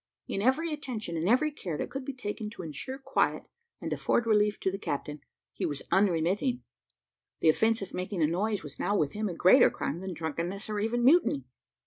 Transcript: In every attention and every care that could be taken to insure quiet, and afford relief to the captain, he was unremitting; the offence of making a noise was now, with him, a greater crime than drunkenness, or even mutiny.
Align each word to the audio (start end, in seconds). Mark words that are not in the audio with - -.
In 0.27 0.41
every 0.41 0.73
attention 0.73 1.15
and 1.15 1.29
every 1.29 1.51
care 1.51 1.77
that 1.77 1.91
could 1.91 2.03
be 2.03 2.13
taken 2.15 2.49
to 2.55 2.63
insure 2.63 2.97
quiet, 2.97 3.43
and 3.79 3.93
afford 3.93 4.25
relief 4.25 4.59
to 4.61 4.71
the 4.71 4.79
captain, 4.79 5.19
he 5.53 5.63
was 5.63 5.83
unremitting; 5.91 6.63
the 7.39 7.49
offence 7.49 7.83
of 7.83 7.93
making 7.93 8.23
a 8.23 8.25
noise 8.25 8.63
was 8.63 8.79
now, 8.79 8.97
with 8.97 9.13
him, 9.13 9.29
a 9.29 9.35
greater 9.35 9.69
crime 9.69 9.99
than 9.99 10.13
drunkenness, 10.15 10.71
or 10.71 10.79
even 10.79 11.05
mutiny. 11.05 11.45